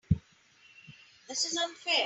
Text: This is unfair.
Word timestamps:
This 1.29 1.45
is 1.45 1.55
unfair. 1.55 1.95